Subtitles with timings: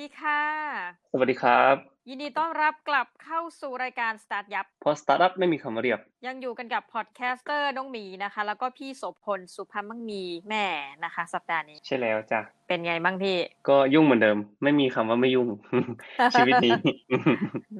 [0.00, 0.42] ดีค่ะ
[1.12, 1.74] สวัสดีครับ
[2.08, 10.64] ยินดีต้อนรับกลับเข้าสู่รายการ Start ยับเพราะสตาร์ทอัพไม่มีคำว่าเรียบ ยังอยู่กันกับ podcaster น้องหมีนะคะ แล้วก็พี่โสพลสุภาพมั่งมีแม่
[11.04, 13.36] นะคะ สัปดาห์นี้ ใช่แล้วจ้ะ เป็นไงบ้างพี่
[13.68, 15.48] ก็ยุ่งเหมือนเดิม ไม่มีคำว่าไม่ยุ่ง
[16.34, 16.72] ชีวิตนี้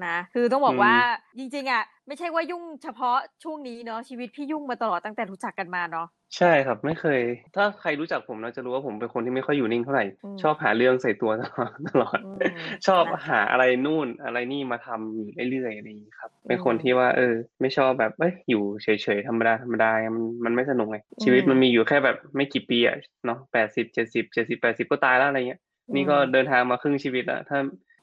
[0.07, 0.95] นะคือต้องบอกอืมว่า
[1.39, 7.21] จริงๆอะไม่ใช่ว่ายุ่งเฉพาะช่วงนี้เนาะชีวิตพี่ยุ่งมาตลอดตั้งแต่รู้จักกันมาเนาะ ใช่ครับ ไม่เคย
[7.57, 25.61] ถ้าใครรู้จักผมนะจะรู้ว่าผมเป็นคนที่ไม่ค่อยอยู่นิ่งเท่าไหร่ อืม ชอบหาเรื่องใส่ตัวตลอดตลอด อืม ชอบนะหาอะไรนู่นอะไรนี่มาทำอยู่เรื่อยๆอะไรอย่างนี้ครับเป็นอืมคนที่ว่า เออ ไม่ชอบแบบเอ้ยอยู่เฉยๆธรรมดาธรรมดามันมันไม่สนุกไงชีวิตอืมมันมีอยู่แค่แบบไม่กี่ปีอะเนาะแปดสิบเจ็ดสิบเจ็ดสิบแปดสิบก็ตายแล้วอะไรเงี้ย
[25.95, 27.59] นี่ก็เดินทางมาครึ่งชีวิตแล้วถ้า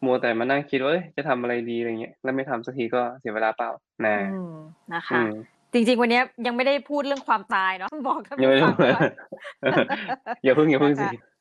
[0.06, 3.72] มัวแต่มานั่งคิดว่าเอ้ยจะทำอะไรดีอะไรเงี้ยแล้วไม่ทำสักทีก็เสียเวลาเปล่า
[4.06, 4.56] นะ อืม
[4.94, 5.32] นะคะอืม
[5.76, 9.02] จริง ๆ วันนี้ยังไม่ได้พูดเรื่องความตายเนาะบอกท่านยังไม่ผู้ได้ฟังว่า
[10.44, 11.36] อย่าเพิ่งอย่าเพิ่งสินะคะ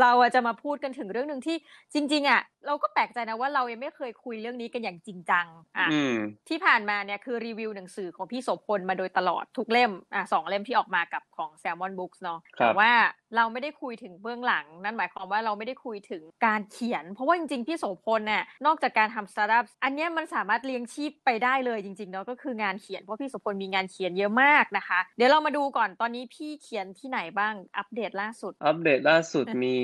[0.00, 1.56] เราอะจะมาพูดกันถึงเรื่องหนึ่งที่
[1.94, 6.14] จริง ๆอะเราก็แปลกใจนะว่าเรายังไม่เคยคุยเรื่องนี้กันอย่างจริงจังอะอืม
[6.48, 12.90] ที่ผ่านมาเนี่ยคือรีวิวหนังสือของพี่โสภณมาโดยตลอดทุกเล่มอะสองเล่มที่ออกมากับของ Salmon Books เนาะครับแต่ว่า
[13.36, 29.76] เราไม่ได้คุยถึงเบื้องหลัง นั่นหมายความว่าเราไม่ได้คุยถึงการเขียน เพราะว่าจริงๆพี่โสภณเนี่ยนอกจากการทำสตาร์ทอัพอันเนี้ยมันสามารถเลี้ยงชีพไปได้เลยจริงๆเนาะก็คืองานเขียนเพราะพี่โสภณมีงานเขียนเยอะมากนะคะ เดี๋ยวเรามาดูก่อนตอนนี้พี่เขียนที่ไหนบ้างอัปเดตล่าสุด อัปเดตล่าสุดมี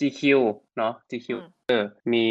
[0.00, 0.20] GQ
[0.76, 2.26] เนาะ GQ อืมเออมี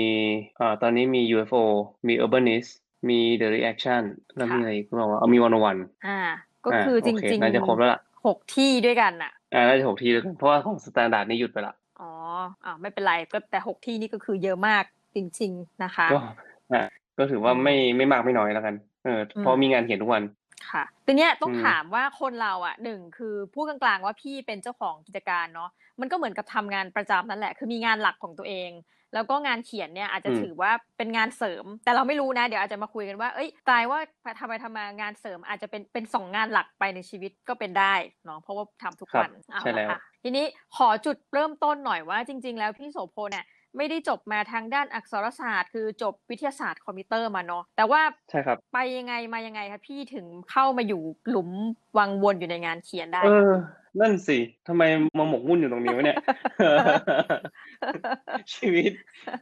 [0.60, 1.64] อ่าตอนนี้มี UFO
[2.08, 2.72] มี Urbanist
[3.10, 4.04] มี The Reaction
[4.36, 6.20] แล้วมีอะไรอีกบอกว่าเอามีวันโอวันอ่า
[6.66, 12.12] ก็คือจโอเคริงน่าจะครบแล้วล่ะหกที่ด้วยกันน่ะ อ่าน่าจะหกที่แล้วกันเพราะว่าของ Standard นี่หยุดไปละอ๋อ
[12.64, 14.84] อ่าไม่เป็นไรก็แต่หกที่นี่ก็คือเยอะมาก
[15.16, 16.18] จริง ๆนะคะ ก็
[16.72, 16.82] อะ
[17.18, 20.24] ก็ถือว่าไม่ไม่มากไม่น้อยแล้วกันเออเพราะมีงานเขียนทุกวัน
[20.70, 28.70] ค่ะทีเนี้ยต้องอืมถามว่าคนเราอะหนึ่งคือพูดกลางๆว่าพี่เป็นเจ้าของกิจการเนาะมันก็เหมือนกับทำงานประจำนั่นแหละ คือมีงานหลักของตัวเอง
[29.14, 34.00] แล้วก็งานเขียนเนี่ยอาจจะถือว่าเป็นงานเสริม แต่เราไม่รู้นะ เดี๋ยวอาจจะมาคุยกันว่า เอ้ยตายว่า
[34.40, 37.94] ทำไปทำมางานเสริมอาจจะเป็นเป็นสองงานหลักไปในชีวิตก็เป็นได้
[38.26, 43.46] เนาะเพราะว่าทำทุกวันครับเอาใช่แล้ละวค่ะทีนี้ขอจุดเริ่มต้นหน่อยว่าจริง ๆ แล้วพี่โสพลเนี่ย
[43.78, 51.50] ไม่ได้จบมาทางด้านอักษรศาสตร์ คือจบวิทยาศาสตร์คอมพิวเตอร์มาเนาะแต่ว่าใช่ครับไปยังไงมายังไงคะพี่ถึงเข้ามาอยู่หลุม
[51.98, 53.54] วังวนอยู่ในงานเขียนได้เออ
[54.02, 54.38] นั่นสิ
[54.68, 54.84] ทำไม
[55.18, 56.18] มาหมกมุ่นอยู่ตรงนี้วะเนี่ย
[58.54, 58.92] ชีวิต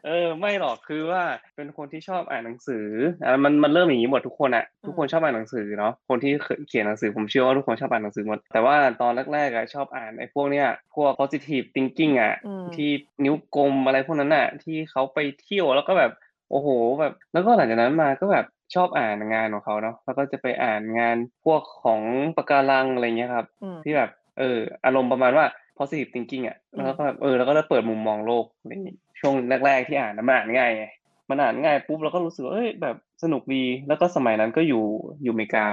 [0.05, 1.23] เออ ไม่หรอกคือว่า
[1.55, 2.85] เป็นคนที่ชอบอ่านหนังสือ
[3.23, 6.31] อะมันมันเริ่มอย่างนี้หมดทุกคนอะทุกคนชอบอ่านหนังสือเนาะคนที่
[6.67, 12.89] เขียนหนังสือผมเชื่อว่าทุกคนชอบอ่านหนังสือหมด แต่ว่าตอนแรกๆอะชอบอ่านไอ้พวกเนี้ยพวก positive thinking อะอืมที่
[13.23, 16.11] นิ้วกลมอะไรพวกนั้นอะที่เขาไปเที่ยวแล้วก็แบบ
[16.49, 16.67] โอ้โห
[16.99, 18.45] แบบแล้วก็หลังจากนั้นมาก็แบบ
[18.75, 22.01] ชอบอ่านงานของเขาเนาะแล้วก็จะไปอ่านงานพวกของ
[22.37, 25.45] ปะการังอะไรเงี้ยครับอืมที่แบบ เอออารมณ์ประมาณว่า
[25.77, 29.33] positive thinking อะอืมแล้วก็แบบเออแล้วก็ได้เปิดมุมมองโลกอะไรอย่างงี้ช่วง
[29.65, 30.85] แรก ๆ ที่อ่านนะมันอ่านง่ายไง
[31.29, 34.83] มันอ่านง่ายปุ๊บเราก็รู้สึกว่าเอ้ยแบบสนุกดี แล้วก็สมัยนั้นก็อยู่
[35.23, 35.65] อยู่อเมริกา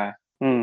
[0.42, 0.62] อืม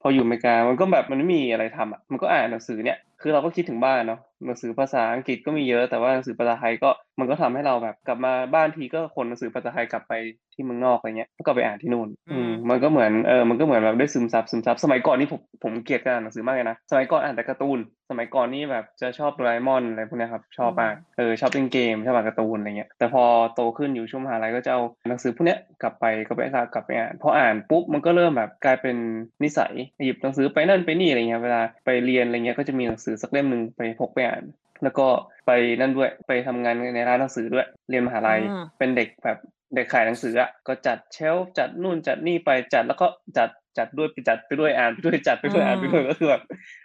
[0.00, 6.90] พออยู่อเมริกามันก็แบบมันไม่มีอะไรทำอะมันก็อ่านหนังสือเนี่ยคือเราก็คิดถึงบ้านเนาะ หนังสือภาษาอังกฤษก็มีเยอะ แต่ว่าหนังสือภาษาไทยก็
[7.20, 10.12] มันก็ทำให้เราแบบกลับมาบ้านทีก็ขนหนังสือภาษาไทยกลับไป
[10.54, 17.78] ที่เมืองนอกอะไรเงี้ยก็ไปอ่านที่นู่น อืมมันก็เหมือนเออมันก็เหมือนแบบได้ซึมซับซึมซับสมัยก่อนนี่ผมผมเกลียดการอ่านหนังสือมากเลยนะสมัยก่อนอ่านแต่การ์ตูน
[18.10, 23.24] สมัยก่อนนี่แบบจะชอบโดราเอมอนอะไรพวกเนี้ยครับชอบมากเออชอบเล่นเกมชอบอ่านการ์ตูนอะไรเงี้ยแต่พอ
[23.54, 26.40] โตขึ้นอยู่ช่วงมหาลัยก็จะเอาหนังสือพวกเนี้ยกลับไปก็ไป
[26.74, 28.96] กลับไปอ่านพออ่านปุ๊บมันก็เริ่มแบบกลายเป็น
[29.42, 29.72] นิสัย
[30.04, 34.42] หยิบหนังสือไปนั่นไปนี่อะไรเงี้ยเวลาไปเรียนอะไรเงี้ยก็จะมีหนังสือสักเล่มหนึ่งไปพกไปอ่าน
[34.82, 35.06] แล้วก็
[35.46, 39.38] ไปนั่นด้วยไปทำงานในร้านหนังสือด้วย เรียนมหาลัยอืมเป็นเด็กแบบ
[39.74, 43.06] เด็กขายหนังสืออะก็จัด shelf จัดนู่นจัดนี่ไปจัดแล้วก็
[43.38, 43.48] จัด
[43.78, 46.42] จัดด้วยไปจัดไปด้วยอ่านไปด้วยจัดไปด้วยอ่านไปด้วยก็คือแบบ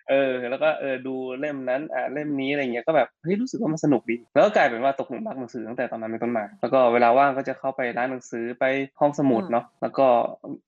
[0.09, 8.65] เออ แล้วก็เออดูเล่มนั้นอ่านเล่มนี้อะไรเงี้ยก็แบบเฮ้ยรู้สึกว่ามันสนุกดี แล้วก็กลายเป็นว่าตกหลุมรักหนังสือตั้งแต่ตอนนั้นเป็นต้นมาแล้วก็เวลาว่างก็จะเข้าไปร้านหนังสือไป
[8.99, 10.07] ห้องสมุดเนาะแล้วก็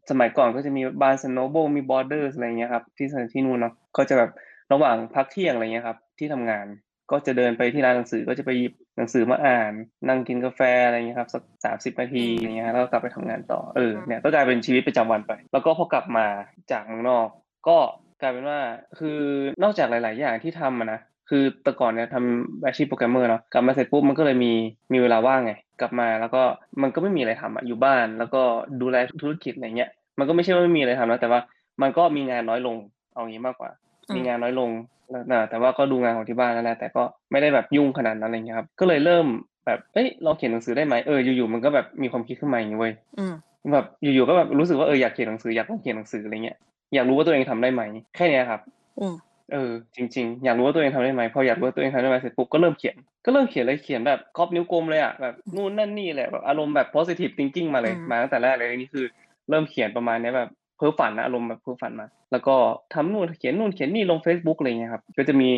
[0.10, 4.32] สมัยก่อนก็จะมี Barnes & Noble มี Borders อะไรเงี้ยครับที่ที่นู่นเนาะก็จะแบบ
[4.74, 6.68] ระหว่างพักเที่ยงอะไรเงี้ยครับ ที่ทำงาน
[7.12, 9.74] ก็จะเดินไปที่ร้านหนังสือก็จะไปหยิบหนังสือมาอ่าน
[10.10, 16.28] นั่งกินกาแฟอะไรเงี้ยครับสักสามสิบนาทีอย่างเงี้ยแล้วก็กลับไปทำงานต่อเออเนี่ยก็กลายเป็นชีวิตประจำวันไป แล้วก็พอกลับมา
[16.72, 17.28] จากเมืองนอก
[17.68, 17.78] ก็
[18.22, 18.60] กลายเป็นว่า
[19.00, 19.20] คือ
[19.64, 21.00] นอกจากหลาย ๆ อย่างที่ทำอะนะ
[21.30, 24.54] คือแต่ก่อนเนี่ยทำอาชีพโปรแกรมเมอร์เนาะกลับมาเสร็จปุ๊บมันก็เลยมี
[24.94, 26.42] มีเวลาว่างไง กลับมาแล้วก็
[26.82, 28.42] มันก็ไม่มีอะไรทำอะอยู่บ้าน แล้วก็
[28.82, 31.40] ดูแลธุรกิจอะไรเงี้ยมันก็ไม่ใช่ว่าไม่มีอะไรทำนะแต่ว่า
[31.82, 32.76] มันก็มีงานน้อยลง
[33.14, 34.70] เอางี้มากกว่าอื มมีงานน้อยลง
[35.10, 39.26] แล้วนะแต่ว่าก็ดูงานของที่บ้านนั่นแหละแต่ก็ไม่ได้แบบยุ่งขนาดนั้นอะไรเงี้ยครับก็เลยเริ่ม
[39.66, 43.34] แบบเอ้ยเราเขียนหนังสือได้ไหมเอออยู่ๆมันก็แบบมีความคิดขึ้นมาอย่างนี้เว้ยอืม
[43.74, 46.58] แบบอยู่ๆก็แบบรู้สึกว่าเอออยากเขียนหนังสืออยากลองเขียนหนังสืออะไรเงี้ย
[46.94, 47.82] อยากรู้ว่าตัวเองทำได้ไหม
[48.16, 48.62] แค่เนี้ยครับ
[49.00, 49.16] อืม
[49.52, 52.96] เออจริง ๆ อยากรู้ว่าตัวเองทำได้ไหมพออยากรู้ว่าตัวเองทำได้ไหมเสร็จปุ๊บก็เริ่มเขียน
[53.26, 59.06] ก็เริ่มเขียนเลยเขียนแบบครอบนิ้วกลมเลยอะแบบนู่นนั่นนี่แหละแบบอารมณ์แบบ positive thinking มาเลยอืมมาตั้งแต่แรกเลยนี่คือ
[59.50, 62.56] เริ่มเขียนประมาณเนี้ยแบบ เพ้อฝันนะอารมณ์แบบเพ้อฝันมา แล้วก็
[62.94, 65.50] ทำนู่นเขียนนู่นเขียนนี่ลง Facebook อะไรเงี้ยครับก็จะมี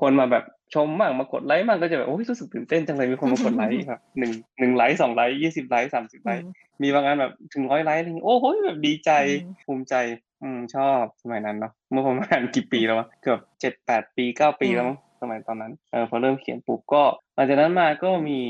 [0.00, 0.44] คนมาแบบ
[0.74, 6.44] ชมบ้างมากดไลค์บ้างก็จะแบบโอ้ยรู้สึกตื่นเต้นจังเลยมีคนมากดไลค์แบบหนึ่งหนึ่งไลค์สองไลค์ยี่สิบไลค์สามสิบไลค์
[6.82, 9.10] มีบางงานแบบถึงร้อยไลค์อะไรอย่างงี้โอ้โหแบบดีใจ
[9.42, 9.94] อืมภูมิใจ
[10.42, 17.02] อืมชอบสมัยนั้นเนาะเมื่อประมาณกี่ปีแล้ววะเกือบเจ็ดแปดปีเก้าปีแล้วมั้งสมัยตอนนั้นเออพอเริ่มเขียนปุ๊บก็
[17.34, 18.40] หลังจากนั้นมาก็มี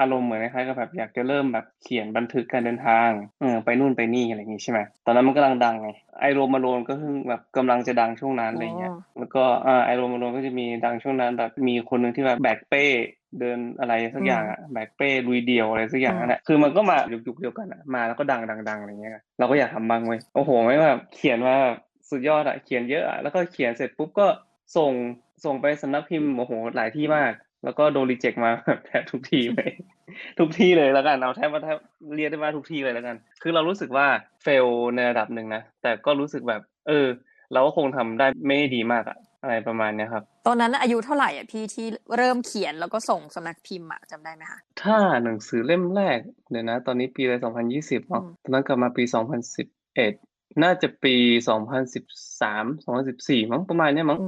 [0.00, 3.10] อารมณ์เหมือนคล้ายๆกับแบบอยากจะเริ่มแบบเขียนบันทึกการเดินทาง
[3.40, 5.88] เออไปนู่นไปนี่อะไรอย่างงี้ใช่ไหมตอนนั้นมันกำลังดังไง
[6.20, 12.84] ไอโรมาโลนก็เพิ่งแบบกำลังจะดังช่วงนั้นอะไรเงี้ยอ๋อแล้วก็อ่าไอโรมาโลนก็จะมีดังช่วงนั้นแบบมีคนหนึ่งที่แบบแบกเป้
[13.40, 16.96] เดินอะไรสักอย่างอะแบกเป้ลุยเดียวอะไรสักอย่างนั่นแหละคือมันก็มา
[17.26, 21.78] ยุคๆเดียวกันอะมาแล้วก็ดังดังดังอะไรเงี้ยเราก็อยากทำบ้างเว้ยโอ้โหไม่แบบเขียนมาแบบ
[22.10, 24.26] สุดยอดอะเขียนเยอะอะแล้วก็เขียนเสร็จปุ๊บก็
[24.76, 24.92] ส่ง
[25.44, 27.32] ส่งไปสำนักพิมพ์โอ้โหหลายที่มาก
[27.64, 29.70] แล้วก็โดนรีเจ็คมาแบบแทบทุกที่เลย
[30.38, 31.78] ทุกที่เลยแล้วกันเอาแทบว่าแทบ
[32.16, 34.06] เรียกได้ว่าทุกที่เลยแล้วกัน คือเรารู้สึกว่า
[34.42, 37.06] เฟลในระดับหนึ่งนะแต่ก็รู้สึกแบบ เออ
[37.52, 41.86] เราก็คงทำได้ไม่ดีมากอะอะไรประมาณเนี้ยครับตอนนั้นอายุเท่าไหร่อะพี่ที่
[42.16, 46.18] เริ่มเขียนแล้วก็ส่งสำนักพิมพ์อะจำได้ไหมคะถ้าหนังสือเล่มแรก
[46.50, 49.66] เดี๋ยวนะ ตอนนี้ปีอะไรสองพันยี่สิบเนาะอืมตอนนั้นกลับมาปีสองพันสิบ
[49.96, 50.12] เอ็ด
[50.62, 51.14] น่าจะปี
[51.48, 52.04] สองพันสิบ
[52.40, 54.18] สามสองพันสิบสี่มั้งประมาณเนี้ยมั้ง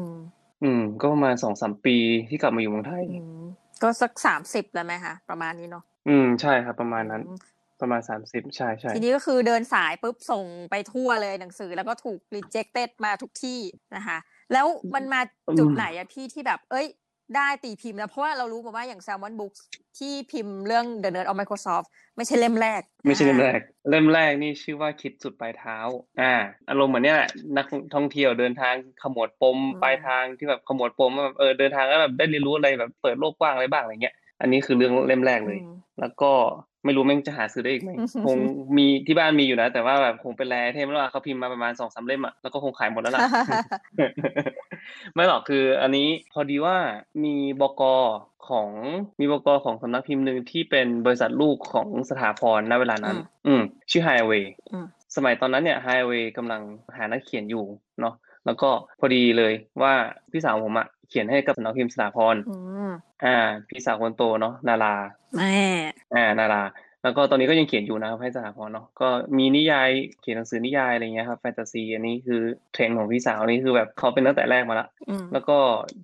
[0.64, 1.96] อืมอืม ก็ประมาณสองสามปี
[2.28, 3.44] ที่กลับมาอยู่เมืองไทย อืม
[3.82, 7.38] ก็สักสามสิบแล้วไหมคะประมาณนี้เนาะอืม ใช่ครับ ประมาณนั้น อืม
[7.80, 13.60] ประมาณสามสิบใช่ใช่ทีนี้ก็คือเดินสายปุ๊บส่งไปทั่วเลยหนังสือแล้วก็ถูก rejected มาทุกที่
[13.96, 14.18] นะคะ
[14.52, 15.20] แล้วมันมา
[15.58, 16.86] จุดไหนอะพี่ที่แบบ เอ้ย
[17.36, 19.60] ได้ตีพิมพ์แล้วเพราะว่าเรารู้มาว่าอย่าง Salmon Books
[19.98, 21.86] ที่พิมพ์เรื่อง The Nerd of Microsoft
[22.16, 23.60] ไม่ใช่เล่มแรก ไม่ใช่เล่มแรอ่าก
[23.90, 25.78] เล่มแรกนี่ชื่อว่าคิดสุดปลายเท้า
[26.20, 26.34] อ่า
[26.68, 36.32] อารมณ์เหมือนเนี้ยแหละนักท่องเที่ยวเดินทางขมวดปมปลายทางที่แบบขมวดปมว่าแบบเออเดินทางแล้วแบบได้เรียนรู้อะไรแบบเปิดโลกกว้างอะไรบ้างอะไรเงี้ยอันนี้คือเรื่องเล่มแรกเลยอืมแล้วก็
[36.84, 37.90] ไม่รู้แม่งจะหาซื้อได้อีกไหม
[38.26, 38.36] คง
[38.76, 43.22] มีที่บ้านมีอยู่นะ แต่ว่าแบบคงเป็นแรเทมแล้วอะเขาพิมพ์มาประมาณสองสามเล่มอะแล้วก็คงขายหมดแล้วล่ะ
[45.14, 46.76] ไม่หรอกคืออันนี้พอดีว่า
[47.24, 47.82] มีบก
[48.48, 48.68] ของ
[49.20, 53.16] มีบกของสำนักพิมพ์หนึ่งที่เป็นบริษัทลูกของสถาพรณเวลานั้น
[53.46, 54.86] อืมอืมชื่อ Highway อืม
[55.16, 56.62] สมัยตอนนั้นเนี่ย Highway กำลัง
[56.96, 57.64] หานักเขียนอยู่
[58.00, 58.14] เนาะ
[58.46, 58.68] แล้วก็
[59.00, 59.52] พอดีเลย
[59.82, 59.92] ว่า
[60.32, 62.56] พี่สาวผมอะ เขียนให้กับสำนักพิมพ์สถาพรอื
[62.88, 62.90] ม
[63.24, 63.36] อ่า
[63.68, 64.94] พี่สาวคนโตเนาะนารา
[65.36, 65.58] แม่
[66.14, 66.62] อ่า นารา
[67.04, 69.08] แล้วก็ตอนนี้ก็ยังเขียนอยู่นะครับให้สถาพรเนาะก็
[69.38, 69.88] มีนิยาย
[70.20, 72.40] เขียนหนังสือนิยายอะไรเงี้ยครับแฟนตาซีอันนี้คือ
[72.72, 75.56] เทรนด์ของพี่สาวนี่คือแบบเขาเป็นตั้งแต่แรกมาละอืมแล้วก็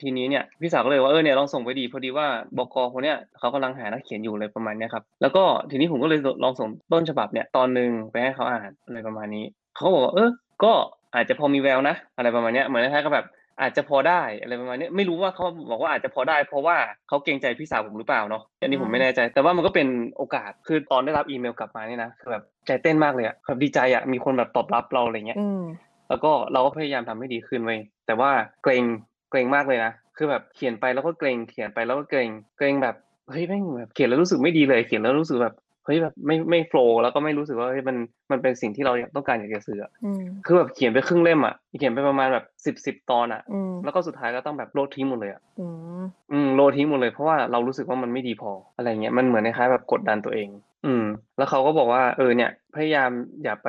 [0.02, 2.26] ทีนี้เนี่ยพี่สาวก็เลยว่าเออเนี่ยลองส่งไปดีพอดีว่า
[2.56, 9.44] บกคนเนี้ยเขากำลังหานักเขียนอยู่เลยประมาณเนี้ยครับแล้วก็ทีนี้ผมก็เลยลองส่งต้นฉบับเนี่ยตอนหนึ่งไปให้เขาอ่านอะไรประมาณนี้
[9.76, 10.31] เขาก็บอกว่าเออ
[10.64, 10.73] ก็
[11.14, 13.26] อาจจะพอมีแววนะ อะไรประมาณเนี้ยเหมือนคล้ายๆกับแบบ
[13.60, 16.76] อาจจะพอได้อะไรประมาณเนี้ยไม่รู้ว่าเขาบอกว่าอาจจะพอได้ เพราะว่า
[17.08, 25.62] เขาเกรงใจพี่สาวผมหรือเปล่าเนาะอันนี้ผมไม่แน่ใจ แต่ว่ามันก็เป็นโอกาสคือตอนได้รับอีเมลกลับมาเนี่ยนะคือแบบใจเต้นมากเลยอะแบบดีใจอะมีคนแบบตอบรับเราอะไรเงี้ยอืม
[26.08, 28.30] แล้วก็เราก็พยายามทำให้ดีขึ้นเว้ยแต่ว่า
[28.62, 28.82] เกรง
[29.30, 32.28] เกรงมากเลยนะคือแบบเขียนไปแล้วก็เกรงเขียนไปแล้วก็เกรง
[32.58, 32.96] เกรงแบบ
[33.30, 37.96] เฮ้ยแม่งแบบเขียนแล้วรู้สึกไม่ดีเลย เขียนแล้วรู้สึกแบบเฮ้ยแบบไม่ไม่โฟล์แล้วก็ไม่รู้สึกว่าเฮ้ยมัน
[38.31, 45.66] มันเป็นสิ่งที่เราต้องการอยากจะสื่ออะอืมคือแบบเขียนไปครึ่งเล่มอะเขียนไปประมาณแบบสิบสิบตอนอะอืมแล้วก็สุดท้ายก็ต้องแบบโลดทิ้งหมดเลยอะอื
[46.00, 50.49] มอืมโลดทิ้งหมดเลยเพราะว่าเรารู้สึกว่ามันไม่ดีพออะไรเงี้ยมันเหมือนคล้ายๆแบบกดดันตัวเอง
[50.87, 51.04] อืม
[51.37, 53.11] แล้วเขาก็บอกว่าเออเนี่ยพยายาม
[53.42, 53.68] อย่าไป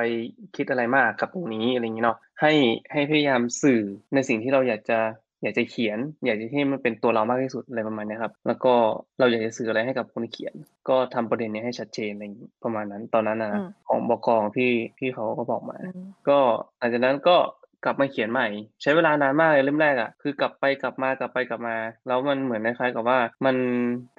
[0.56, 2.52] คิดอะไรมากกับตรงนี้อะไรอย่างเงี้ยเนาะให้
[2.92, 3.80] ให้พยายามสื่อ
[4.14, 4.98] ในสิ่งที่เราอยากจะ
[5.42, 8.74] อยากจะเขียน อยากจะให้มันเป็นตัวเรามากที่สุดอะไรประมาณเนี้ยครับ แล้วก็
[9.18, 10.54] เราอยากจะสื่ออะไรให้กับคนเขียน
[10.88, 16.38] ก็ทำประเด็นเนี้ยให้ชัดเจนอะไรอย่างงี้ประมาณนั้น ตอนนั้นนะอืมของบกของพี่พี่เขาก็บอกมาอืมก็
[16.78, 17.36] หลังจากนั้นก็
[17.84, 18.46] กลับมาเขียนใหม่
[18.82, 23.56] ใช้เวลานานมากเลยเล่มแรกอะคือกลับไปกลับมากลับไปกลับมา แล้วมันเหมือนคล้ายๆกับว่า มัน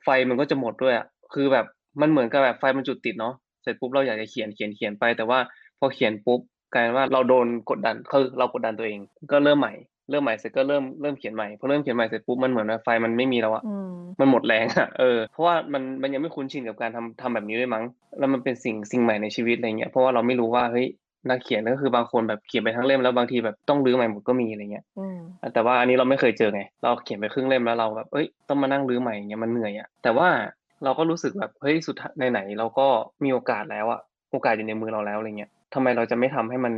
[0.03, 1.65] ไฟมันก็จะหมดด้วยอะคือแบบ
[2.01, 5.39] มันเหมือนกับแบบไฟมันจุดติดเนาะเสร็จปุ๊บเราอยากจะเขียนเขียนเขียนไป แต่ว่า
[5.79, 6.39] พอเขียนปุ๊บ
[6.73, 8.99] กลายเป็นว่าเราโดนกดดันคือเรากดดันตัวเอง
[9.31, 9.73] ก็เริ่มใหม่
[10.09, 17.83] เริ่มใหม่เสร็จก็เริ่มเริ่มเขียนใหม่พอเริ่มเขียนใหม่เสร็จปุ๊บมันเหมือนว่าไฟมันไม่มีแล้วอะอืมมันหมดแรงอะเออเพราะว่ามันมันยังไม่คุ้นชินกับการทำทำแบบนี้ด้วยมั้ง
[18.19, 20.87] แล้วมันเป็นสิ่งสิ่งใหม่ในชีวิตอะไรเงี้ยเพราะว่าเราไม่รู้ว่าเฮ้ย
[21.29, 25.17] นักเขียนก็คือบางคนแบบเขียนไปทั้งเล่มแล้วบางทีแบบต้องรื้อใหม่หมดก็มีอะไรเงี้ยอืม
[25.53, 30.27] แต่ว่าอันนี้เราไม่เคยเจอไงเราเขียนไปครึ่งเล่มแล้วเราแบบเอ้ยต้องมานั่งรื้อใหม่อย่างเงี้ยมันเหนื่อยอะแต่ว่า
[30.83, 32.87] เราก็รู้สึกแบบเฮ้ยสุดท้ายไหนๆเราก็
[33.23, 33.99] มีโอกาสแล้วอะ
[34.31, 36.73] โอกาสอยู่ในมือเราแล้วอะไรเงี้ย ทำไมเราจะไม่ทำให้มัน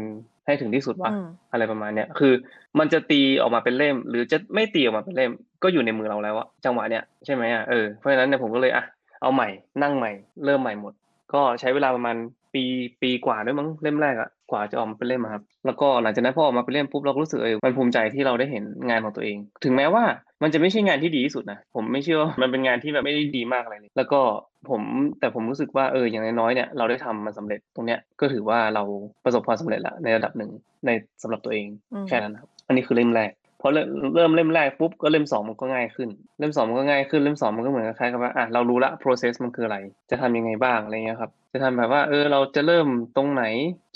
[0.45, 2.33] ให้ถึงที่สุดวะอืมอะไรประมาณเนี้ยคือ
[2.79, 5.31] มันจะตีออกมาเป็นเล่ม หรือจะไม่ตีออกมาเป็นเล่ม
[5.63, 8.83] ก็อยู่ในมือเราแล้วอะจังหวะเนี้ยใช่ไหมอะเออเพราะฉะนั้นเนี่ยผมก็เลยอะ
[9.21, 9.49] เอาใหม่
[9.81, 10.11] นั่งใหม่
[10.45, 10.93] เริ่มใหม่หมด
[11.33, 12.15] ก็ใช้เวลาประมาณ
[12.53, 12.63] ปี
[13.01, 20.03] ปีกว่าด้วยมั้งเล่มแรกอะกว่าจะออกมาเป็นเล่มอะครับ แล้วก็หลังจากนั้นพอออกมาเป็นเล่มปุ๊บเราก็รู้สึกเออมันภูมิใจที่เราได้เห็นงานของตัวเอง ถึงแม้ว่า
[20.43, 24.21] มันจะไม่ใช่งานที่ดีที่สุดนะผมไม่เชื่อว่ามันเป็นงานที่แบบไม่ได้ดีมากอะไรเลยแล้วก็
[24.69, 24.81] ผม
[25.19, 28.83] แต่ผมรู้สึกว่าเอออย่างน้อยๆเนี่ยเราได้ทำมันสำเร็จตรงเนี้ยก็ถือว่าเรา
[29.25, 30.51] ประสบความสำเร็จละในระดับหนึ่ง
[30.85, 30.89] ใน
[31.23, 39.77] สำหรับตัวเองอืมแค่นั้นครับอันนี้คือเล่มแรกพ อเริ่มเริ่มเล่มแรกปุ๊บก็เล่มสองมันก็ง่ายขึ้น เล่มสองมันก็ง่ายขึ้นเล่มสองมันก็เหมือนคล้ายๆกับว่าอะเรารู้ละ process มันคืออะไร
[40.09, 43.43] จะทำยังไงบ้างอะไรเงี้ยครับ จะทำแบบว่าเออเราจะเริ่มตรงไหน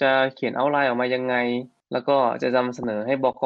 [0.01, 1.35] จะเขียนเอาไลน์ออกมายังไง
[1.91, 3.43] แล้วก็จะนำเสนอให้บก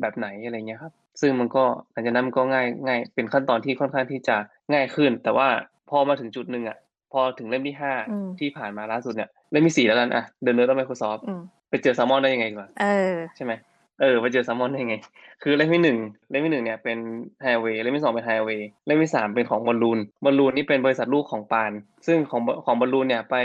[0.00, 4.36] แบบไหนอะไรเงี้ยครับ ซึ่งมันก็หลังจากนั้นมันก็ง่ายง่ายเป็นขั้นตอนที่ค่อนข้างที่จะ
[4.72, 5.48] ง่ายขึ้น แต่ว่า
[5.90, 6.78] พอมาถึงจุดหนึ่งอะ
[7.12, 13.52] พอถึงเล่มที่ห้าอืมที่ผ่านมาล่าสุดเนี่ยเล่มที่สี่แล้วกันอะเดินเนื้อต้อง Microsoft อืมไปเจอแซลมอนได้ยังไงก่อนเออใช่ไหม
[14.00, 14.96] เออไปเจอแซลมอนได้ยังไง
[15.42, 15.98] คือเล่มที่หนึ่ง
[16.30, 16.98] เล่มที่หนึ่งเนี่ยเป็น
[17.42, 21.72] ไฮเวย์เล่มที่สองเป็นไฮเวย์เล่มที่สามเป็นของบอลลูนบอลลูนนี่เป็นบริษัทลูกของปาน
[22.06, 23.36] ซึ่งของของบอลลูนเนี่ยไป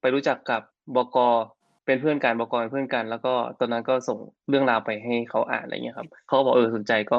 [0.00, 0.62] ไปรู้จักกับ
[0.96, 1.18] บก
[1.86, 7.18] เป็นเพื่อนกันบกเป็นเพื่อนกัน แล้วก็ตอนนั้นก็ส่งเรื่องราวไปให้เขาอ่านอะไรเงี้ยครับเขาก็บอกเออสนใจก็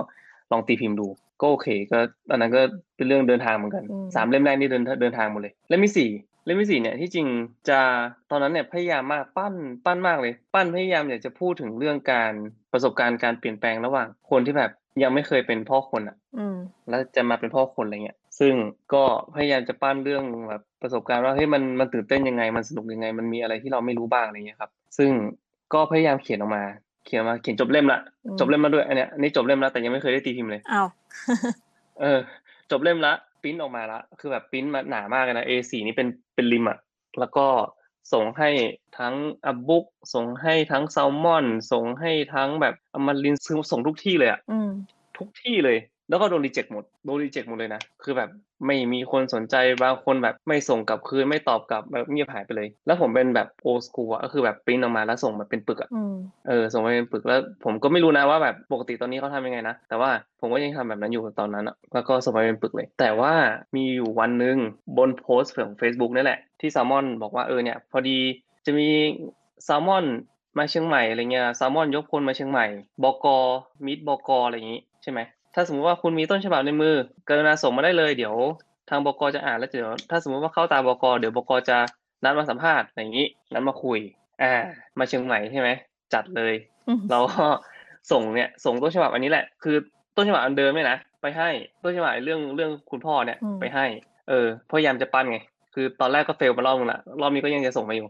[0.52, 1.08] ลองตีพิมพ์ดู
[1.42, 2.62] ก็โอเค ก็ตอนนั้นก็
[2.96, 6.10] เป็นเรื่องเดินทางเหมือนกันอืมสามเล่มแรกนี่เดินเดินทางหมดเลยเล่มที่สี่
[6.46, 7.28] เล่มที่สี่เนี่ยที่จริง
[7.70, 7.80] จะ
[8.30, 9.54] ตอนนั้นเนี่ยพยายามมากปั้น
[9.86, 12.34] ปั้นมากเลย ปั้นพยายามอยากจะพูดถึงเรื่องการ
[12.74, 14.72] ประสบการณ์การเปลี่ยนแปลงระหว่างคนที่แบบ
[15.04, 16.58] ยังไม่เคยเป็นพ่อคนอะอืม
[16.90, 18.54] แล้วจะมาเป็นพ่อคนอะไรเงี้ย ซึ่ง
[18.94, 19.04] ก็
[19.36, 25.12] พยายามจะปั้นเรื่องแบบประสบการณ์ว่าเฮ้ยมันมันตื่นเต้นยังไง มันสนุกยังไง มันมีอะไรที่เราไม่รู้บ้างอะไรเงี้ยครับ ซึ่ง
[25.74, 26.64] ก็พยายามเขียนออกมา
[27.06, 30.84] เขียนออกมาเขียนจบเล่มละอืมจบเล่มแล้วด้วยอันเนี้ยอันนี้จบเล่มแล้วแต่ยังไม่เคยได้ตีพิมพ์เลยเอา
[32.02, 32.20] เออ
[32.72, 36.78] จบเล่มละ ปริ้นออกมาละคือแบบปริ้นมาหนามากเลยนะ A4 นี่เป็นเป็นริมอะ
[37.20, 37.48] แล้วก็
[38.14, 38.50] ส่งให้
[39.00, 39.16] ทั้ง
[39.46, 44.70] อับบุ๊กส่งให้ทั้งแซลมอน ส่งให้ทั้งแบบอมรินทร์ซึ่งส่งทุกที่เลยอะอืม
[45.18, 45.78] ทุกที่เลย
[46.10, 48.30] แล้วก็โดนรีเจ็คหมดโดนรีเจ็คหมดเลยนะคือแบบ
[48.66, 56.16] ไม่มีคนสนใจบางคนแบบไม่ส่งกลับคืนไม่ตอบกลับแบบเงียบหายไปเลย แล้วผมเป็นแบบโอสกูอะก็คือแบบปริ้นออกมาแล้วส่งมาเป็นปึกอะอืม
[56.48, 63.34] เออส่งมาเป็นปึกแล้วผมก็ไม่รู้นะว่าแบบปกติตอนนี้เขาทำยังไงนะ แต่ว่าผมก็ยังทำแบบนั้นอยู่ตอนนั้นอะแล้วก็ส่งมาเป็นปึกเลย แต่ว่า
[63.76, 64.58] มีอยู่วันหนึ่ง
[64.98, 68.18] บนโพสต์ของ Facebook นี่แหละ ที่แซลมอนบอกว่าเออเนี่ยพอดี
[68.66, 68.90] จะมี
[69.64, 70.06] แซลมอน
[70.58, 72.66] มาเชียงใหม่อะไรเงี้ยแซลมอนยกพลมาเชียงใหม่
[73.04, 73.26] บก
[73.86, 75.20] มิดบกอะไรอย่างงี้ใช่ไหม
[75.60, 76.96] ถ้าสมมติว่าคุณมีต้นฉบับในมือ
[77.28, 78.36] กรุณาส่งมาได้เลยเดี๋ยว
[78.90, 81.78] ทางบกจะอ่านแล้วเดี๋ยวถ้าสมมติว่าเข้าตาบกเดี๋ยวบกจะ
[82.24, 84.00] นัดมาสัมภาษณ์อะไรอย่างนี้นัดมาคุย
[84.42, 84.54] อ่า
[85.00, 85.70] มาเชียงใหม่ใช่ไหม
[86.14, 86.54] จัดเลย
[86.88, 87.46] อืมเราก็
[88.12, 89.76] ส่งเนี่ยส่งต้นฉบับอันนี้แหละ คือ
[90.16, 91.50] ต้นฉบับอันเดิมเนี่ยนะไปให้
[91.84, 93.86] ต้นฉบับเรื่องเรื่องคุณพ่อเนี่ยอืมไปให้
[94.30, 95.40] เออพยายามจะปั้นไง
[95.76, 98.08] คือตอนแรกก็เฟลมารอบนึงละรอบนี้ก็ยังจะส่งมาอยู่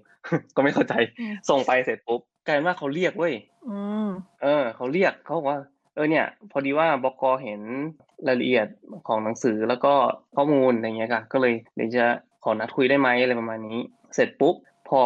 [0.56, 3.34] ก็ไม่เข้าใจอืมส่งไปเสร็จปุ๊บกลายเป็นว่าเขาเรียกเว้ย
[3.70, 3.77] อื
[4.08, 4.10] ม
[4.44, 7.62] เออ เขาเรียกเขาบอกว่าเออเนี่ย พอดีว่าบกเห็น
[8.27, 8.68] รายละเอียด
[9.08, 9.94] ของหนังสือแล้วก็
[10.36, 12.06] ข้อมูลอะไรเงี้ยค่ะก็เลยเดี๋ยวจะ
[12.44, 13.79] ขอนัดคุยได้ไหมอะไรประมาณนี้
[14.15, 14.56] เสร็จปุ๊บ
[14.89, 15.01] พอ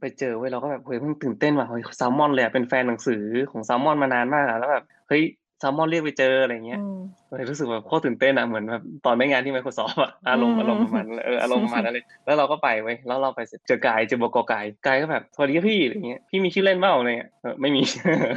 [0.00, 5.22] ไปเจอเว้ยเราก็แบบเฮ้ยเพิ่งตื่นเต้นว่ะเฮ้ยแซลมอนเลยเป็นแฟนหนังสือของแซลมอนมานานมากอะแล้วแบบเฮ้ย
[5.60, 6.98] แซลมอนเรียกไปเจออะไรเงี้ยอืม
[7.36, 17.82] เลยรู้สึกแบบโคตรตื่นเต้นอะเหมือนแบบตอนได้งานที่ Microsoft อะอารมณ์อืมอารมณ์ประมาณนั้นเลยเอออารมณ์ประมาณนั้นเลยแล้วเราก็ไปเว้ยแล้วเราไปเสร็จเจอกายเจอบกกายกายก็แบบสวัสดีครับพี่อะไรเงี้ยพี่มีชื่อเล่นเปล่าอะไรเงี้ยเออไม่มี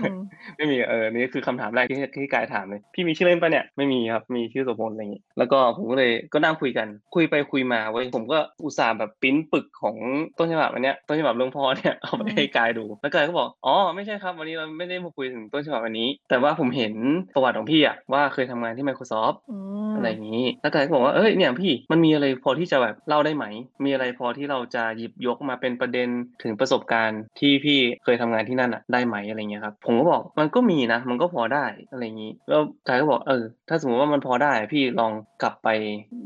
[0.03, 0.19] อืม
[0.57, 9.95] ไม่มีเออนี่คือคำถามแรกที่ที่กายถามเลยพี่มีชื่อเล่นปะเนี่ยไม่มีครับมีชื่อโสพลอะไรอย่างงี้แล้วก็ผมก็เลยก็นั่งคุยกันคุยไปคุยมาเว้ยผมก็อุตส่าห์แบบปริ้นปึกของ
[10.37, 16.93] ต้นฉบับอันเนี้ยต้นฉบับเรื่องพ่อเนี่ยเอาไปให้กายดูแล้วกายก็บอกอ๋อไม่ใช่ครับวันนี้เราไม่ได้มาคุยถึงต้นฉบับอันนี้ แต่ว่าผมเห็น
[17.35, 19.57] ประวัติของพี่อะว่าเคยทำงานที่ Microsoft อื
[19.89, 23.45] มอะไรอย่างนี้ แล้วกายก็บอกว่า เอ้ย เนี่ยพี่ มันมีอะไรพอที่จะแบบเล่าได้ไหม
[23.85, 26.07] มีอะไรพอที่เราจะหยิบยกมาเป็นประเด็น
[26.43, 35.11] ถึงประสบการณ์ที่พี่เคยทำงานที่นั่นอะได้ไหมอะไรเงี้ยครับ ผมก็บอกมันก็มีนะ มันก็พอได้อะไรอย่างนี้ แล้วกายก็บอกเออ ถ้าสมมติว่ามันพอได้ พี่ลอง
[35.41, 35.69] กลับไป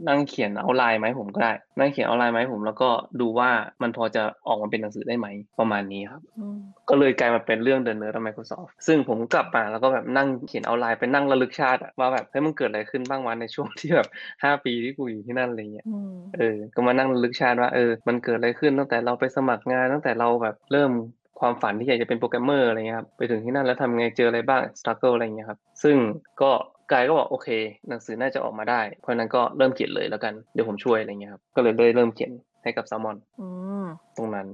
[0.07, 2.89] นั่งเขียนเอาไลน์ไหมาให้ผมก็ได้ นั่งเขียนเอาไลน์ไหมาให้ผม แล้วก็
[3.21, 3.49] ดูว่า
[3.81, 5.27] มันพอจะออกมาเป็นหนังสือได้ไหม
[5.59, 6.59] ประมาณนี้ครับอืม
[6.89, 14.07] ก็เลยกลายมาเป็นเรื่องเดินเนื้อ Microsoft ซึ่งผมกลับมาแล้วก็แบบนั่งเขียน outline ไปนั่งระลึกชาติอะว่าแบบเฮ้ยมันเกิดอะไรขึ้นบ้างวะในช่วงที่แบบ
[14.43, 20.91] ห้าปีที่กูอยู่ที่นั่นอะไรเงี้ยอืมเออก็มานั่งระลึกชาติว่าเออมันเกิดอะไรขึ้นตั้งแต่เราไปสมัครงานตั้งแต่เราแบบเริ่ม
[21.39, 25.95] ความฝันที่อยากจะเป็นโปรแกรมเมอร์อะไรเงี้ยครับไปถึงที่นั่นแล้วทำไงเจออะไรบ้าง struggle อะไรเงี้ยครับซึ่ง
[26.41, 26.51] ก็
[26.91, 27.49] กายก็บอกโอเค
[27.89, 32.31] หนังสือน่าจะออกมาได้ เพราะฉะนั้นก็เริ่มเขียนเลยแล้วกันเดี๋ยวผมช่วยอะไรเงี้ยครับก็เลยได้เริ่มเขียน
[32.63, 33.47] ให้กับแซลมอนอื
[33.83, 33.85] ม
[34.17, 34.47] ตรงนั้น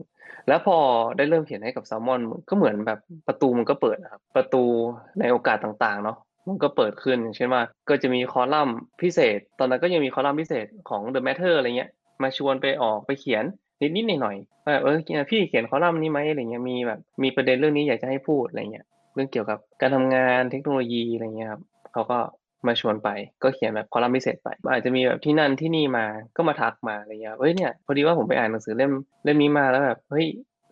[0.50, 0.78] แล้วพอ
[1.18, 4.64] ได้เริ่มเขียนให้กับแซลมอนก็เหมือนแบบประตูมันก็เปิดนะครับประตู
[5.20, 11.90] ในโอกาสต่างๆเนาะมันก็เปิดขึ้นอย่างเช่นว่า ก็จะมีคอลัมน์พิเศษ ตอนนั้นก็ยังมีคอลัมน์พิเศษของ The Matter อะไรเงี้ย
[12.24, 13.44] มาชวนไปออกไปเขียน
[13.96, 14.98] นิดๆหน่อยๆว่าเออ
[15.30, 21.62] พี่เขียนคอลัมน์นี้ไหมอะไรเงี้ยมีแบบมีประเด็นเรื่องนี้อยากจะให้พูดอะไรเงี้ยเรื่องเกี่ยวกับการทำงานเทคโนโลยีอะไรเงี้ยครับ
[21.94, 22.20] เขาก็
[22.68, 23.10] มาชวนไป
[23.44, 26.06] ก็เขียนแบบคอลัมน์พิเศษไปอาจจะมีแบบที่นั่นที่นี่มา
[26.38, 28.92] ก็มาทักมาอะไรเงี้ยเฮ้ยเนี่ยพอดีว่าผมไปอ่านหนังสือเล่ม
[29.26, 30.28] เล่มนี้มาแล้วแบบเฮ้ย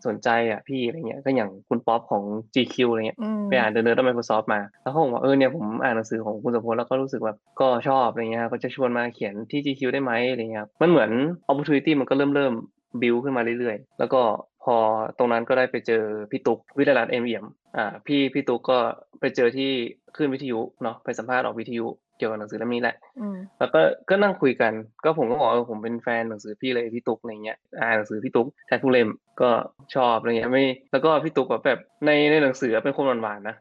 [0.07, 2.23] สนใจอะพี่อะไรเงี้ยก็อย่างคุณป๊อปของ
[2.55, 11.09] GQ อะไรเงี้ยอืมไปอ่านเดินเดินต้น Microsoft มา แล้วเขาบอกว่าเออเนี่ยผมอ่านหนังสือของคุณโสภณแล้วก็รู้สึกแบบก็ชอบอะไรเงี้ยก็จะชวนมาเขียนที่ GQ ได้ไหมอะไรเงี้ยครับมันเหมือน
[11.51, 12.53] opportunity มันก็เริ่มเริ่ม
[13.01, 14.21] บิวขึ้นมาเรื่อยๆ แล้วก็
[14.63, 14.75] พอ
[15.17, 17.45] ตรงนั้นก็ได้ไปเจอพี่ตุ๊กวิไลรัตน์ เอมเอี่ยม
[17.77, 18.79] อ่าพี่พี่ตุ๊กก็
[19.21, 19.69] ไปเจอที่
[20.15, 21.85] คลื่นวิทยุเนาะไปสัมภาษณ์ออกวิทยุ
[22.17, 29.09] เกี่ยวกับหนังสือเล่มนี้แหละอืมแล้วก็ก็นั่งคุยกัน ก็ผมก็บอกเออผมเป็นแฟนหนังสือพี่เลยพี่ตุ๊กอะไรเงี้ยอ่านหนังสือพี่ตุ๊กแทบทุกเล่ม
[29.41, 29.49] ก็
[29.95, 33.55] ชอบอะไรเงี้ยไม่ แล้วก็พี่ตุ๊กแบบแบบในในหนังสือเป็นคนหวานๆนะ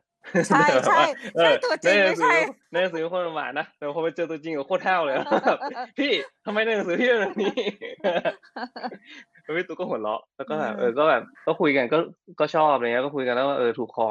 [0.48, 0.94] ใช่ใช่
[1.36, 2.34] เอใช่อตัวจริงในหนัไม่งสืใช่อ
[2.70, 5.14] ในหนังสือเป็นคนหวานๆนะแต่พอไปเจอตัวจริงก็โคตรเท่าเลย
[5.46, 5.58] แบบ
[5.98, 6.06] พี่
[6.44, 7.50] ทำไมในหนังสือพี่เป็นแบบนี้
[9.44, 11.98] แล้วพี่ตุ๊กก็หัวเราะแล้วก็แบบเออก็แบบก็คุยกันก็
[12.40, 14.08] ก็ชอบอะไรเงี้ยก็คุยกันแล้วว่าเออถูกคอ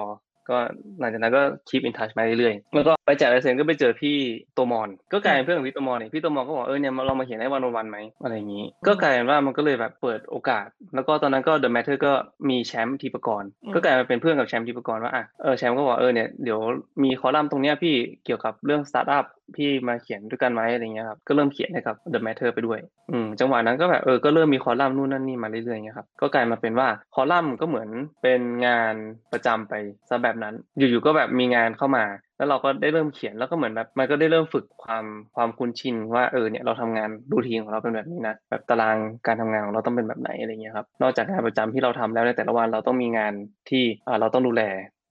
[0.50, 0.58] ก็
[1.00, 4.18] หลังจากนั้นก็ keep in touch มาเรื่อยๆแล้วก็ไปจากไอเซนก็ไปเจอพี่
[4.54, 12.14] โตมร ก็กลายเป็นเพื่อนของพี่โตมอนเนี่ยพี่โตมอนก็บอกเออเนี่ยมาลองมาเขียนให้วันโอวันไหมอะไรอย่างนี้ ก็กลายเป็นว่ามันก็เลยแบบเปิดโอกาส แล้วก็ตอนนั้นก็ The Matter ก็
[12.50, 16.60] มีแชมป์ทีปกรณ์อืมก็กลายมาเป็นเพื่อนกับแชมป์ทีปกรณ์ว่าอะเออแชมป์ก็บอกเออเนี่ยเดี๋ยว
[17.04, 19.26] มีคอลัมน์ตรงเนี้ยพี่เกี่ยวกับเรื่องสตาร์ทอัพ
[19.56, 22.80] พี่มาเขียนด้วยกันไหมอะไรเงี้ยครับก็เริ่มเขียนให้กับ The Matter ไปด้วย
[23.12, 27.90] อืมจังหวะนั้นก็แบบเออก็เริ่มมีคอลัมน์นู่นนั่นนี่มาเรื่อยๆเงี้ยครับก็กลายมาเป็นว่าคอลัมน์ก็เหมือน
[28.22, 28.96] เป็นงาน
[29.32, 29.74] ประจำไป
[30.10, 32.06] ซะแบบนั้น อยู่ๆก็แบบมีงานเข้ามา
[32.38, 43.34] แล้วเราก็ได้เริ่มเขียนแล้วก็เหมือนแบบมันก็ได้เริ่มฝึกความความคุ้นชินว่าเออเนี่ยเราทำงานรูทีนของเราเป็นแบบนี้นะแบบตารางการทำงานของเราต้องเป็นแบบไหนอะไรเงี้ยครับนอกจากงานประจำที่เราทำแล้วในแต่ละวันเราต้องมีงาน
[43.70, 43.84] ที่
[44.20, 44.64] เราต้องดูแล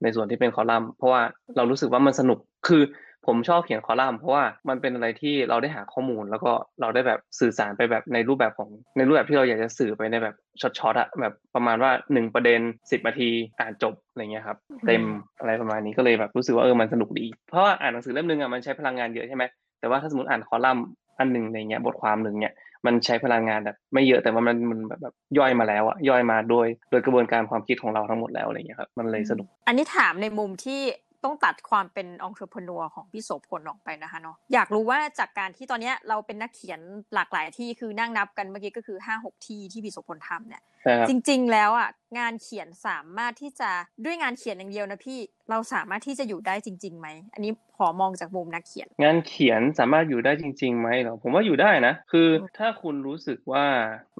[0.03, 1.21] ในส่วนที่เป็นคอลัมน์เพราะว่า
[1.55, 2.81] เรารู้สึกว่ามันสนุกคือ
[3.25, 6.51] ผมชอบเขียนคอลัมน์เพราะว่ามันเป็นอะไรที่เราได้หาข้อมูล แล้วก็
[6.81, 12.59] เราได้แบบสื่อสารไปแบบในรูปแบบของในรูปแบบที่เราอยากจะสื่อไปในแบบช็อตๆอะแบบประมาณว่าหนึ่งประเด็น
[12.91, 13.29] สิบนาที
[13.59, 15.03] อ่านจบอะไรเงี้ยครับเต็ม
[15.39, 19.43] อะไรประมาณนี้ก็เลยแบบรู้สึกว่าเออมันสนุกดี เพราะว่าอ่านหนังสือเล่มหนึงอะมันใช้พลังงานเยอะใช่ไหม
[19.79, 20.85] แต่ว่าถ้าสมมติอ่านคอลัมน์
[21.19, 22.53] อันหนึ่งในเงี้ยบทความหนึ่งเนี่ย
[22.85, 30.81] มันใช้พลังงานแบบไม่เยอะแต่ว่ามันมันแบบแบบย่อยมาแล้วอะย่อยมาโดย โดยกระบวนการความคิดของเราทั้งหมดแล้วอะไรเงี้ยครับมันเลยสนุก อันนี้ถามในมุมที่
[31.25, 36.79] ต้องตัดความเป็นองค์ประนัวของพี่โสพลออกไปนะคะเนาะอยากรู้ว่าจากการที่ตอนนี้เราเป็นนักเขียน
[37.15, 40.61] หลากหลายที่คือนั่งนับกันเมื่อกี้ก็คือห้าหกที่ที่พี่โสพลทำเนี่ย
[41.09, 43.69] จริง ๆ แล้วอะงานเขียนสามารถที่จะ
[44.05, 45.19] ด้วยงานเขียนอย่างเดียวนะพี่
[45.49, 53.65] เราสามารถที่จะอยู่ได้จริงๆไหมอันนี้ขอมองจากมุมนักเขียน งานเขียนสามารถอยู่ได้จริงๆไหมเหรอผมว่าอยู่ได้นะ คือถ้าคุณรู้สึกว่า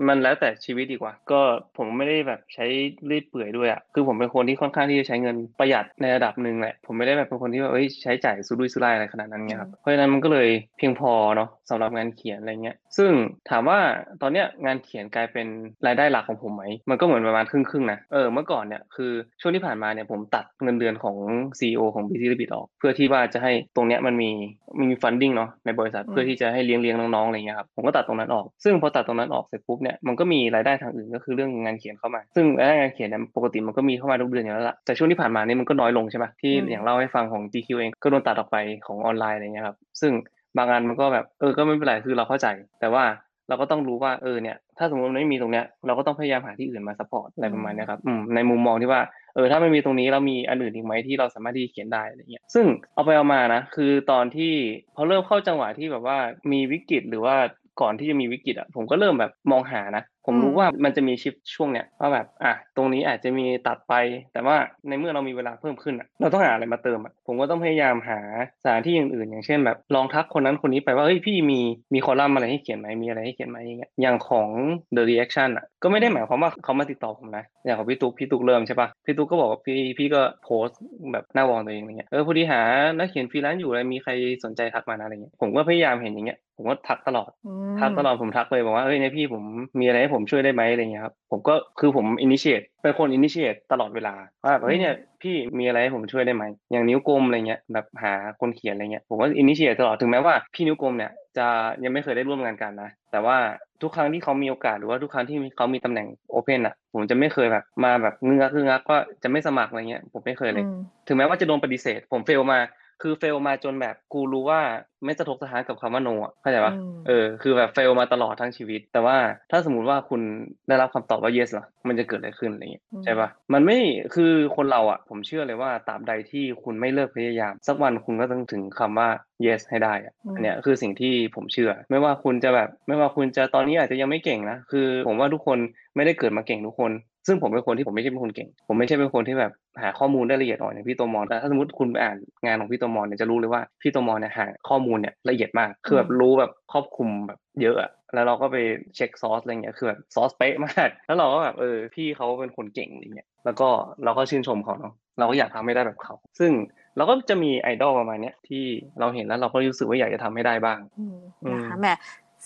[0.07, 1.41] มันแล้วแต่ชีวิตดีกว่า ก็
[1.77, 2.65] ผมไม่ได้แบบใช้
[3.09, 13.11] รีดเปื่อยด้วยอะคือผมเป็นคนที่ค่อนข้างที่จะใช้เงินประหยัดในระดับหนึ่งแหละผมไม่ได้แบบเป็นคนที่ว่าเอ้ยใช้จ่ายสุรุ่ยสุร่ายอะไรขนาดนั้นเงี้ยครับเพราะฉะนั้นมันก็เลยเพียงพอเนาะสำหรับงานเขียนอะไรเงี้ย ซึ่ง
[13.49, 13.79] ถามว่า
[14.21, 15.47] ตอนเนี้ยงานเขียนกลายเป็น
[15.85, 21.17] รายได้หลักของผมไหม มันก็เหมือนประมาณครึ่งๆนะ เออ เมื่อก่อนเนี่ยคือช่วงที่ผ่านมาเนี่ยผมตัดเงินเดือนของ
[21.59, 24.29] CEO ของ BC Rabbit ออก เพื่อที่ว่าจะให้ตรงเนี้ยมันมี
[24.77, 40.11] มันมี funding เนาะในบริษัทอืมเพื่อที่จะให้เลี้ยงเลี้ยงน้องๆอะไรเงี้ยครับผมก็ตัดตรงนั้นออก ซึ่งพอตัดตรงนั้นออกเสร็จปุ๊บเนี่ยมันก็มีรายได้ทางอื่นก็คือเรื่องงานเขียนเข้ามา ซึ่งรายได้งานเขียนเนี่ยปกติมันก็มีเข้ามาทุกเดือนอยู่แล้วล่ะแต่ช่วงที่ผ่านมานี่มันก็น้อยลงใช่ปะที่อืมอย่างเล่าให้ฟังของ GQ เองก็โดนตัดออกไปของออนไลน์อะไรเงี้ยครับซึ่ง
[40.57, 42.47] บางอันมันก็แบบเออก็ไม่เป็นไรคือเราเข้าใจ
[42.79, 43.03] แต่ว่า
[43.49, 49.01] เราก็ต้องรู้ว่าเออเนี่ย ถ้าสมมติมันไม่มีตรงเนี้ยเราก็ต้องพยายามหาที่อื่นมา support อะไรประมาณเนี้ยครับอืมในมุมมองที่ว่า
[49.35, 54.53] เออถ้าไม่มีตรงนี้เรามีอันอื่นอีกไหมที่เราสามารถที่จะเขียนได้อะไรเงี้ยซึ่งเอาไปเอามานะคือตอนที่
[54.95, 56.17] พอเริ่มเข้าจังหวะที่แบบว่า
[56.51, 57.35] มีวิกฤตหรือว่า
[57.81, 63.93] ก่อนที่จะมีวิกฤตอะผมก็เริ่มแบบมองหานะ ผมรู้อืมว่ามันจะมี shift ช่วงเนี้ยว่าแบบอะตรงนี้อาจจะมีตัดไป
[64.33, 64.55] แต่ว่า
[64.87, 68.19] ในเมื่อเรามีเวลาเพิ่มขึ้นอะเราต้องหาอะไรมาเติมอะผมก็ต้องพยายามหา
[68.63, 71.59] สถานที่อื่นๆ อย่างเช่นแบบลองทักคนนั้นคนนี้ไปว่าเฮ้ยพี่มี
[71.93, 74.49] มีคอลัมน์อะไรให้เขียนไหมมีอะไรให้เขียนไหมอย่างเงี้ยอย่างของ
[74.95, 80.79] The Reaction อะก็ไม่ได้หมายความว่าเขามาติดต่อผมนะอย่างของพี่ตุ๊กพี่ตุ๊กเริ่มใช่ปะพี่ตุ๊กก็บอกว่าพี่พี่ก็โพสต์
[81.11, 82.61] แบบหน้าวองตัวเองอะไรเงี้ยเออพอดีหา
[82.97, 84.11] นักเขียนฟรีแลนซ์อยู่อะไรมีใคร
[84.43, 89.43] สนใจทักมานะอะไรเงี้ยผมก็พยายามเห็นอย่างเงี้ย ผมก็ทักตลอดอืมทักตลอดผมทักเลยบอกว่าเอ้ยเนี่ยพี่ผม
[89.79, 101.47] มีอะไรให้ผมช่วยได้ไหมอะไรเงี้ยครับผมก็คือผม initiate เป็นคน initiate ตลอดเวลาว่าแบบเฮ้ยเนี่ยพี่มีอะไรให้ผมช่วยได้ไหมอย่างนิ้วกลมอะไรเงี้ยแบบหาคนเขียนอะไรเงี้ยผมก็ initiate ตลอดถึงแม้ว่าพี่นิ้วกลมเนี่ยจะ
[101.83, 103.37] ยังไม่เคยได้ร่วมงานกันนะ แต่ว่า
[103.81, 112.59] ทุกครั้งที่เขามีโอกาสหรือว่าทุกครั้งที่เขามีตำแหน่ง open อะ ผมจะไม่เคยแบบมาแบบเงือกเงือกก็จะไม่สมัครอะไรเงี้ยผมไม่เคยเลยอืมถึงแม้ว่าจะโดนปฏิเสธ ผม fail มา
[113.01, 114.61] คือ fail มาจนแบบกูรู้ว่า
[115.05, 119.17] ไม่สะทกสะท้านกับคำว่าโนอะเข้าใจปะอืมเออคือแบบเฟลมาตลอดทั้งชีวิต แต่ว่า
[119.51, 120.21] ถ้าสมมุติว่าคุณ
[120.67, 123.77] ได้รับคำตอบว่า yes ล่ะมันจะเกิดอะไรขึ้นอะไรเงี้ยอืมใช่ปะมันไม่
[124.15, 129.09] คือคนเราอะ ผมเชื่อเลยว่าตราบใดที่คุณไม่เลิกพยายาม สักวันคุณก็ต้องถึงคำว่า
[129.45, 135.57] yes ให้ได้อะอันเนี้ยคือสิ่งที่ผมเชื่อ ไม่ว่าคุณจะแบบ ไม่ว่าคุณจะตอนนี้อาจจะยังไม่เก่งนะคือ ผมว่าทุกคน
[135.95, 136.91] ไม่ได้เกิดมาเก่งทุกคน
[137.27, 148.57] ซึ่งผมเป็นคนที่ผมไม่ใช่เป็นคนเก่ง ผมไม่ใช่เป็นคนที่แบบหาข้อมูลได้ละเอียดอ่อนอย่างพี่โตมอนแต่ถ้าสมมติคุณไปอ่านงานของพี่โตมอนเนี่ยจะรู้เลยว่าพี่โตมอนเนี่ยหาข้อมูลเนี่ยละเอียดมากคือแบบรู้แบบครอบคลุมแบบเยอะอะแล้วเราก็ไป
[148.95, 153.67] เช็คซอสอะไรเงี้ยคือแบบซอสเป๊ะมากแล้วเราก็แบบเออพี่เขาเป็นคนเก่งอะไรเงี้ยแล้วก็
[154.03, 156.51] เราก็ชื่นชมเขาเนาะเราก็อยากทำให้ได้แบบเขา ซึ่ง
[156.97, 158.63] เราก็จะมีไอดอลประมาณเนี้ยที่
[158.99, 161.87] เราเห็นแล้วเราก็รู้สึกว่าอยากจะทำให้ได้บ้างอืมอืมนะคะแหม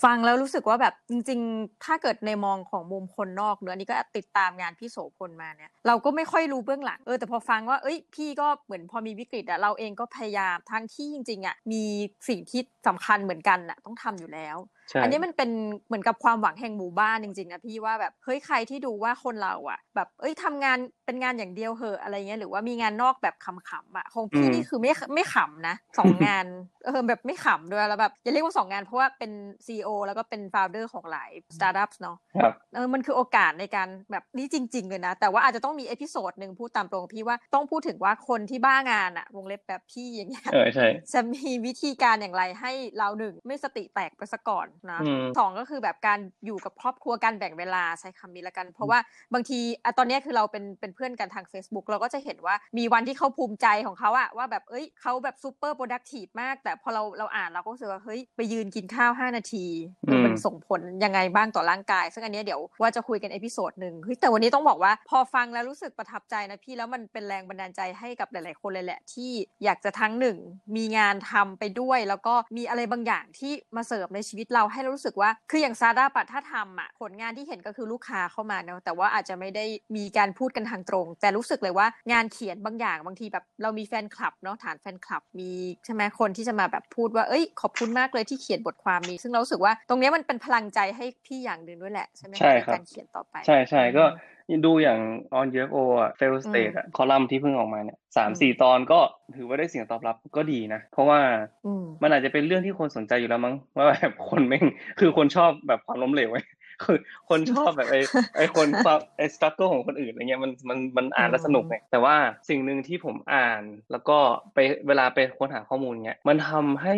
[0.04, 11.82] ฟังแล้วรู้สึกว่าแบบจริง ๆ ถ้าเกิดในมองของมุมคนนอกเนอะอันนี้ก็ติดตามงานพี่โสพลมาเนี่ยเราก็ไม่ค่อยรู้เบื้องหลังเออแต่พอฟังว่าเอ้ยพี่ก็เหมือนพอมีวิกฤตอะเราเองก็พยายามทั้งที่จริงๆอะมี
[12.28, 14.56] สิ่งที่สำคัญเหมือนกันอะต้องทำอยู่แล้ว
[14.90, 15.50] ใช่อันนี้มันเป็น
[15.86, 20.78] เหมือนกับความหวังแห่งหมู่บ้านจริงๆนะพี่ว่าแบบเฮ้ยใครที่ดูว่าคนเราอะแบบเอ้ยทำงาน
[21.10, 26.46] เป็นงานอย่างเดียวเหอะอะไรเงี้ยหรือว่ามีงานนอกแบบขำๆอะของพี่นี่คือไม่ไม่ขำนะสองงาน
[26.84, 29.32] เออแบบไม่ขำด้วยแล้วแบบอย่าเรียกว่าสองงานเพราะว่าเป็น
[29.66, 48.98] CEO แล้วก็เป็น founder ของหลายสตาร์ทอัพเนาะครับเออมันคือโอกาสในการแบบนี้จริง ๆ เลยนะ แต่ว่าอาจจะต้องมี episode หนึ่งพูดตามตรงพี่ว่าต้องพูดถึงว่าคนที่บ้างานอะวงเล็บแบบพี่อย่างเงี้ยเออใช่จะมีวิธีการอย่างไรให้เราหนึ่งไม่สติแตกไปซะก่อนนะอืมสองก็คือแบบการอยู่กับครอบครัวการแบ่งเวลาใช้คำนี้ละกัน เพราะว่า
[49.34, 59.66] บางทีอะตอนเนี้ยคือเราเป็นเป็นเพื่อนกันทาง Facebook เราก็จะเห็นว่ามีวันที่เขาภูมิใจของเขาอะว่าแบบเอ้ยเขาแบบ super productive มาก แต่พอเราเราอ่านเราก็รู้สึกว่าเฮ้ยไปยืนกินข้าว 5 นาที
[60.06, 69.30] เออมันอืมส่งผลยังไงบ้างต่อร่างกาย ซึ่งอันเนี้ยเดี๋ยวว่าจะคุยกัน episode หนึ่งเฮ้ยแต่วันนี้ต้องบอกว่าพอฟังแล้วรู้สึกประทับใจนะพี่แล้วมันเป็นแรงบันดาลใจให้กับหลาย ๆ คนเลยแหละที่
[69.64, 70.36] อยากจะทั้งหนึ่ง
[70.76, 79.64] มีงานทำไปด้วย แล้วก็มีอะไรบางอย่างที่มาเสริมในชีวิตเราให้เรารู้สึกว่าคืออย่างซาด้าปัดถ้าทำอะผลงานที่เห็นก็คือลูกค้าเข้ามาเนาะแต่ว่าอาจจะไม่ได้
[79.96, 85.50] มีการพูดกันทางตรง แต่รู้สึกเลยว่างานเขียนบางอย่างบางทีแบบเรามีแฟนคลับเนาะฐานแฟนคลับมี
[85.84, 94.04] ใช่ไหมคนที่จะมาแบบพูดว่าเอ้ย ขอบคุณมากเลยที่เขียนบทความนี้ ซึ่งเรารู้สึกว่าตรงเนี้ยมันเป็นพลังใจให้พี่อย่างหนึ่งด้วยแหละใช่ไหมะใช่ครับนการเขียนต่อไป ใช่ใช่ก็
[94.48, 95.00] อืมดูอย่าง
[95.38, 99.00] on UFO อะ fail state อะคอลัมน์ที่เพิ่งออกมาเนี่ยสามอืมสี่ตอนก็
[99.36, 101.20] ถือว่าได้เสียงตอบรับก็ดีนะ เพราะว่า
[101.66, 104.64] อืมมันอาจจะเป็นเรื่องที่คนสนใจอยู่แล้วมั้งว่าแบบคนแม่ง
[105.00, 106.42] คือคนชอบแบบความล้มเหลวไว้
[106.82, 108.00] คือคนชอบแบบไอ้
[108.36, 112.14] ไอ้คนความไอ้สตรัคเกิลของคนอื่นอะไรเงี้ยมันมันมันอ่านแล้วสนุกไงแต่ว่า
[112.48, 114.18] สิ่งหนึ่งที่ผมอ่านแล้วก็
[114.54, 116.94] ไปเวลาไปค้นหาข้อมูลเงี้ยมันทำให้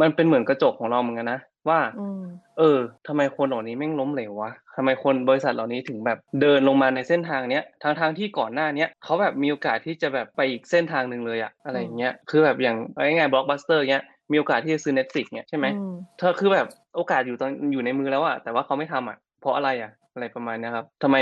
[0.00, 2.22] มันเป็นเหมือนกระจกของเราเหมือนกันนะว่าอืม
[2.58, 16.66] เออทำไมคนเหล่านี้แม่งล้มเหลววะทำไมคนบริษัทเหล่านี้ถึงแบบเดินลงมาในเส้นทางเนี้ยทางทางๆที่ก่อนหน้าเนี้ยเขาแบบมีโอกาสที่จะแบบไปอีกเส้นทางหนึ่งเลยอะอะไรอย่างเงี้ย คือแบบอย่างง่ายๆบล็อกบัสเตอร์เงี้ย มีโอกาสที่จะซื้อ Netflix เงี้ยใช่ไหมอืมเธอคือแบบ
[16.96, 21.16] โอกาสอยู่ตอนอยู่ในมือแล้วอะแต่ว่าเขาไม่ทำอะ เพราะอะไรอะอะไรประมาณเนี้ยครับทำไม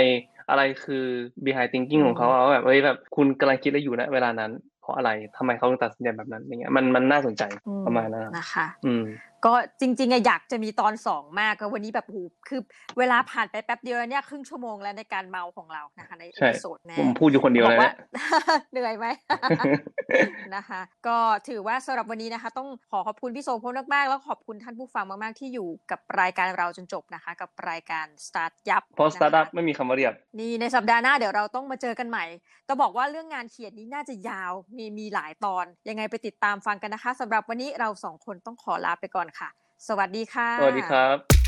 [0.49, 1.05] อะไรคือ
[1.45, 9.03] behind thinking ของเขาว่าแบบเฮ้ยแบบคุณกำลังคิดอะไรอยู่นะเวลานั้น เพราะอะไรทำไมเขาถึงตัดสินใจแบบนั้นอย่างเงี้ยมันมันน่าสนใจอืประมาณนั้นครับนะคะ อืม
[9.45, 12.17] ก็จริงๆอะอยากจะมีตอนสองมากก็วันนี้แบบโห
[12.49, 12.61] คือ
[12.97, 18.25] เวลาผ่านไปแป๊บเดียวแล้วเนี่ยครึ่งชั่วโมงแล้วในการเมาท์ของเรานะคะในเอใช่พิโซดแน่ผมพูดอยู่คนเดียวบอเลยกว่านะ
[18.71, 19.05] เหนื่อยไหม
[20.55, 32.25] นะคะ ก็ถือว่าสำหรับวันนี้นะคะ ต้องขอขอบคุณพี่โสพลมากๆแล้วขอบคุณท่านผู้ฟังมากๆที่อยู่กับรายการเราจนจบนะคะ กับรายการ Start ยับเพราะสตาร์ทอัพนะคะไม่มีคำว่าเรียบนี่ในสัปดาห์หน้าเดี๋ยวเราต้องมาเจอกันใหม่
[32.67, 39.49] ต้องบอกว่าเรื่องงานเขียนนี้น่าจะยาวมีมีหลายตอน ยังไงไปติดตามฟังกันนะคะสำหรับวันนี้เราสองคนต้องขอลาไปก่อนค่ะ
[39.87, 41.42] สวัสดีค่ะ สวัสดีครับ